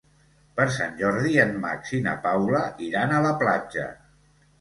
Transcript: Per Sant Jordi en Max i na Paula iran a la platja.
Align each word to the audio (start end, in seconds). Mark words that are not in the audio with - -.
Per 0.59 0.63
Sant 0.77 0.95
Jordi 1.01 1.33
en 1.43 1.53
Max 1.65 1.91
i 1.97 1.99
na 2.05 2.13
Paula 2.23 2.63
iran 2.87 3.13
a 3.19 3.21
la 3.27 3.35
platja. 3.45 3.85